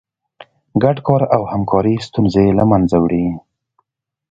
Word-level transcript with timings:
ګډ 0.83 0.97
کار 1.07 1.21
او 1.35 1.41
همکاري 1.51 1.95
ستونزې 2.07 2.45
له 2.57 2.63
منځه 2.71 2.97
وړي. 3.03 3.25